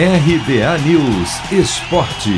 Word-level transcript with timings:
RBA 0.00 0.78
News 0.86 1.50
Esporte. 1.50 2.30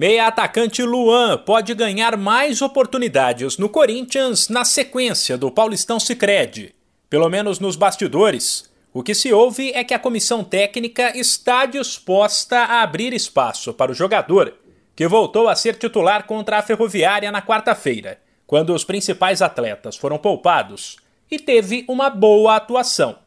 Meia 0.00 0.28
atacante 0.28 0.82
Luan 0.82 1.36
pode 1.36 1.74
ganhar 1.74 2.16
mais 2.16 2.62
oportunidades 2.62 3.58
no 3.58 3.68
Corinthians 3.68 4.48
na 4.48 4.64
sequência 4.64 5.36
do 5.36 5.50
Paulistão 5.50 6.00
Sicredi. 6.00 6.74
Pelo 7.10 7.28
menos 7.28 7.60
nos 7.60 7.76
bastidores. 7.76 8.70
O 8.94 9.02
que 9.02 9.14
se 9.14 9.30
ouve 9.30 9.72
é 9.74 9.84
que 9.84 9.92
a 9.92 9.98
comissão 9.98 10.42
técnica 10.42 11.14
está 11.14 11.66
disposta 11.66 12.60
a 12.60 12.80
abrir 12.80 13.12
espaço 13.12 13.74
para 13.74 13.92
o 13.92 13.94
jogador, 13.94 14.54
que 14.96 15.06
voltou 15.06 15.50
a 15.50 15.54
ser 15.54 15.76
titular 15.76 16.24
contra 16.24 16.56
a 16.56 16.62
Ferroviária 16.62 17.30
na 17.30 17.42
quarta-feira, 17.42 18.18
quando 18.46 18.72
os 18.72 18.84
principais 18.84 19.42
atletas 19.42 19.96
foram 19.96 20.16
poupados, 20.16 20.96
e 21.30 21.38
teve 21.38 21.84
uma 21.86 22.08
boa 22.08 22.56
atuação. 22.56 23.25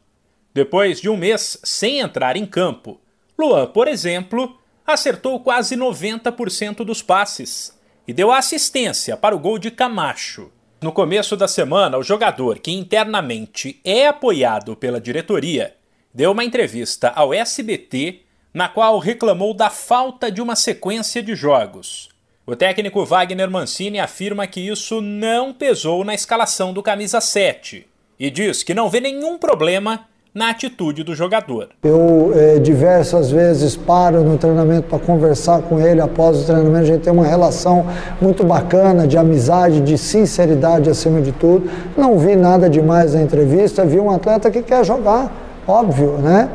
Depois 0.52 1.00
de 1.00 1.08
um 1.08 1.16
mês 1.16 1.58
sem 1.62 2.00
entrar 2.00 2.36
em 2.36 2.44
campo, 2.44 3.00
Luan, 3.38 3.66
por 3.66 3.86
exemplo, 3.86 4.58
acertou 4.84 5.38
quase 5.40 5.76
90% 5.76 6.84
dos 6.84 7.02
passes 7.02 7.78
e 8.06 8.12
deu 8.12 8.32
assistência 8.32 9.16
para 9.16 9.34
o 9.34 9.38
gol 9.38 9.58
de 9.58 9.70
Camacho. 9.70 10.50
No 10.82 10.92
começo 10.92 11.36
da 11.36 11.46
semana, 11.46 11.98
o 11.98 12.02
jogador, 12.02 12.58
que 12.58 12.72
internamente 12.72 13.80
é 13.84 14.06
apoiado 14.06 14.74
pela 14.74 15.00
diretoria, 15.00 15.76
deu 16.12 16.32
uma 16.32 16.42
entrevista 16.42 17.10
ao 17.10 17.32
SBT 17.32 18.22
na 18.52 18.68
qual 18.68 18.98
reclamou 18.98 19.54
da 19.54 19.70
falta 19.70 20.30
de 20.30 20.42
uma 20.42 20.56
sequência 20.56 21.22
de 21.22 21.36
jogos. 21.36 22.08
O 22.44 22.56
técnico 22.56 23.04
Wagner 23.04 23.48
Mancini 23.48 24.00
afirma 24.00 24.46
que 24.46 24.60
isso 24.60 25.00
não 25.00 25.52
pesou 25.52 26.04
na 26.04 26.14
escalação 26.14 26.72
do 26.72 26.82
camisa 26.82 27.20
7 27.20 27.86
e 28.18 28.30
diz 28.30 28.64
que 28.64 28.74
não 28.74 28.88
vê 28.90 29.00
nenhum 29.00 29.38
problema 29.38 30.08
na 30.32 30.50
atitude 30.50 31.02
do 31.02 31.14
jogador. 31.14 31.68
Eu 31.82 32.32
é, 32.34 32.58
diversas 32.58 33.30
vezes 33.30 33.76
paro 33.76 34.22
no 34.22 34.38
treinamento 34.38 34.82
para 34.88 34.98
conversar 34.98 35.60
com 35.62 35.80
ele 35.80 36.00
após 36.00 36.42
o 36.42 36.44
treinamento. 36.44 36.78
A 36.78 36.84
gente 36.84 37.02
tem 37.02 37.12
uma 37.12 37.26
relação 37.26 37.84
muito 38.20 38.44
bacana 38.44 39.08
de 39.08 39.18
amizade, 39.18 39.80
de 39.80 39.98
sinceridade 39.98 40.88
acima 40.88 41.20
de 41.20 41.32
tudo. 41.32 41.68
Não 41.96 42.16
vi 42.18 42.36
nada 42.36 42.70
demais 42.70 43.14
na 43.14 43.22
entrevista, 43.22 43.84
vi 43.84 43.98
um 43.98 44.10
atleta 44.10 44.50
que 44.50 44.62
quer 44.62 44.84
jogar, 44.84 45.32
óbvio, 45.66 46.12
né? 46.18 46.48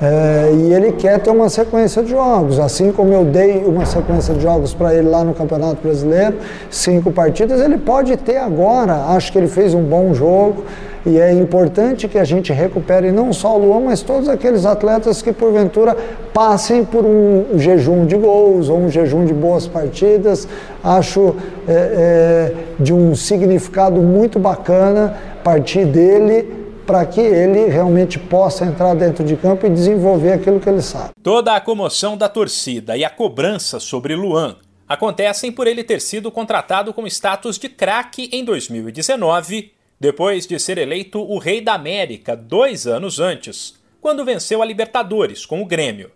É, 0.00 0.52
e 0.54 0.72
ele 0.72 0.92
quer 0.92 1.18
ter 1.18 1.28
uma 1.28 1.48
sequência 1.48 2.04
de 2.04 2.10
jogos, 2.10 2.60
assim 2.60 2.92
como 2.92 3.12
eu 3.12 3.24
dei 3.24 3.64
uma 3.66 3.84
sequência 3.84 4.32
de 4.32 4.40
jogos 4.40 4.72
para 4.72 4.94
ele 4.94 5.08
lá 5.08 5.24
no 5.24 5.34
Campeonato 5.34 5.82
Brasileiro, 5.82 6.36
cinco 6.70 7.10
partidas, 7.10 7.60
ele 7.60 7.76
pode 7.76 8.16
ter 8.16 8.36
agora. 8.36 8.94
Acho 9.08 9.32
que 9.32 9.38
ele 9.38 9.48
fez 9.48 9.74
um 9.74 9.82
bom 9.82 10.14
jogo 10.14 10.62
e 11.08 11.18
é 11.18 11.32
importante 11.32 12.06
que 12.06 12.18
a 12.18 12.24
gente 12.24 12.52
recupere 12.52 13.10
não 13.10 13.32
só 13.32 13.56
o 13.56 13.64
Luan, 13.64 13.80
mas 13.80 14.02
todos 14.02 14.28
aqueles 14.28 14.66
atletas 14.66 15.22
que 15.22 15.32
porventura 15.32 15.96
passem 16.34 16.84
por 16.84 17.04
um 17.04 17.58
jejum 17.58 18.04
de 18.04 18.14
gols 18.14 18.68
ou 18.68 18.78
um 18.78 18.90
jejum 18.90 19.24
de 19.24 19.32
boas 19.32 19.66
partidas. 19.66 20.46
Acho 20.84 21.34
é, 21.66 21.72
é, 21.72 22.54
de 22.78 22.92
um 22.92 23.14
significado 23.14 24.02
muito 24.02 24.38
bacana 24.38 25.16
partir 25.42 25.86
dele 25.86 26.58
para 26.86 27.06
que 27.06 27.20
ele 27.20 27.66
realmente 27.66 28.18
possa 28.18 28.66
entrar 28.66 28.94
dentro 28.94 29.24
de 29.24 29.34
campo 29.36 29.66
e 29.66 29.70
desenvolver 29.70 30.32
aquilo 30.32 30.60
que 30.60 30.68
ele 30.68 30.82
sabe. 30.82 31.10
Toda 31.22 31.54
a 31.54 31.60
comoção 31.60 32.18
da 32.18 32.28
torcida 32.28 32.96
e 32.96 33.04
a 33.04 33.10
cobrança 33.10 33.80
sobre 33.80 34.14
Luan 34.14 34.56
acontecem 34.86 35.52
por 35.52 35.66
ele 35.66 35.84
ter 35.84 36.00
sido 36.00 36.30
contratado 36.30 36.92
com 36.92 37.06
status 37.06 37.58
de 37.58 37.68
craque 37.68 38.28
em 38.32 38.44
2019, 38.44 39.72
depois 40.00 40.46
de 40.46 40.58
ser 40.58 40.78
eleito 40.78 41.20
o 41.20 41.38
Rei 41.38 41.60
da 41.60 41.74
América 41.74 42.36
dois 42.36 42.86
anos 42.86 43.18
antes, 43.18 43.78
quando 44.00 44.24
venceu 44.24 44.62
a 44.62 44.64
Libertadores 44.64 45.44
com 45.44 45.60
o 45.60 45.66
Grêmio. 45.66 46.12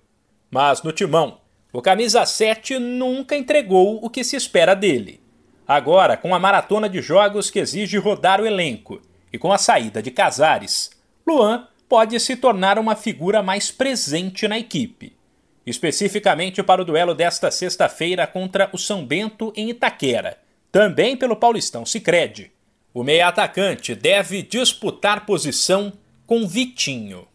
Mas 0.51 0.83
no 0.83 0.93
timão, 0.93 1.39
o 1.73 1.83
camisa 1.83 2.25
7 2.25 2.79
nunca 2.79 3.35
entregou 3.35 3.99
o 4.05 4.11
que 4.11 4.23
se 4.23 4.37
espera 4.37 4.75
dele. 4.75 5.21
Agora, 5.67 6.17
com 6.17 6.35
a 6.35 6.39
maratona 6.39 6.89
de 6.89 7.01
jogos 7.01 7.51
que 7.51 7.59
exige 7.59 7.97
rodar 7.97 8.41
o 8.41 8.47
elenco 8.47 9.01
e 9.33 9.39
com 9.39 9.53
a 9.53 9.59
saída 9.59 10.03
de 10.03 10.11
Casares, 10.11 10.91
Luan 11.27 11.67
pode 11.89 12.21
se 12.21 12.37
tornar 12.37 12.79
uma 12.79 12.95
figura 12.95 13.43
mais 13.43 13.71
presente 13.71 14.47
na 14.47 14.59
equipe. 14.59 15.17
Especificamente 15.65 16.63
para 16.63 16.83
o 16.83 16.85
duelo 16.85 17.15
desta 17.15 17.51
sexta-feira 17.51 18.27
contra 18.27 18.69
o 18.73 18.79
São 18.79 19.05
Bento 19.07 19.53
em 19.57 19.71
Itaquera, 19.71 20.39
também 20.71 21.17
pelo 21.17 21.37
Paulistão 21.37 21.87
Sicredi. 21.87 22.52
O 22.95 23.03
meia 23.03 23.29
atacante 23.29 23.95
deve 23.95 24.43
disputar 24.43 25.25
posição 25.25 25.93
com 26.27 26.47
Vitinho. 26.47 27.27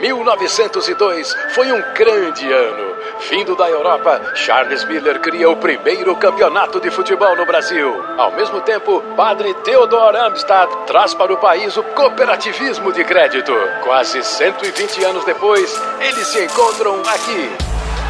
1902 0.00 1.34
foi 1.50 1.70
um 1.70 1.82
grande 1.92 2.50
ano. 2.50 2.96
Vindo 3.28 3.54
da 3.54 3.68
Europa, 3.68 4.32
Charles 4.34 4.84
Miller 4.84 5.20
cria 5.20 5.50
o 5.50 5.56
primeiro 5.56 6.16
campeonato 6.16 6.80
de 6.80 6.90
futebol 6.90 7.36
no 7.36 7.44
Brasil. 7.44 7.92
Ao 8.16 8.32
mesmo 8.32 8.62
tempo, 8.62 9.02
padre 9.14 9.52
Theodor 9.64 10.16
Amstad 10.16 10.70
traz 10.86 11.12
para 11.12 11.32
o 11.32 11.36
país 11.36 11.76
o 11.76 11.82
cooperativismo 11.82 12.90
de 12.90 13.04
crédito. 13.04 13.52
Quase 13.84 14.22
120 14.22 15.04
anos 15.04 15.24
depois, 15.26 15.78
eles 16.00 16.26
se 16.26 16.42
encontram 16.42 17.00
aqui. 17.02 17.65